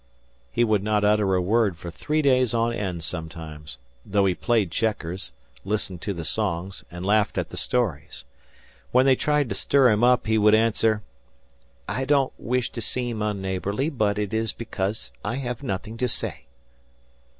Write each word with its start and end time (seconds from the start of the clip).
He 0.51 0.63
would 0.63 0.81
not 0.81 1.03
utter 1.03 1.35
a 1.35 1.41
word 1.43 1.77
for 1.77 1.91
three 1.91 2.23
days 2.23 2.55
on 2.55 2.73
end 2.73 3.03
sometimes, 3.03 3.77
though 4.03 4.25
he 4.25 4.33
played 4.33 4.71
checkers, 4.71 5.31
listened 5.63 6.01
to 6.01 6.11
the 6.15 6.25
songs, 6.25 6.83
and 6.89 7.05
laughed 7.05 7.37
at 7.37 7.49
the 7.49 7.55
stories. 7.55 8.25
When 8.91 9.05
they 9.05 9.15
tried 9.15 9.47
to 9.49 9.53
stir 9.53 9.89
him 9.91 10.03
up, 10.03 10.25
he 10.25 10.39
would 10.39 10.55
answer: 10.55 11.03
"I 11.87 12.05
don't 12.05 12.33
wish 12.39 12.71
to 12.71 12.81
seem 12.81 13.21
unneighbourly, 13.21 13.91
but 13.91 14.17
it 14.17 14.33
is 14.33 14.53
because 14.53 15.11
I 15.23 15.35
have 15.35 15.61
nothing 15.61 15.97
to 15.97 16.07
say. 16.07 16.47